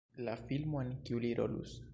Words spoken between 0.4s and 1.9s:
filmo en kiu li rolus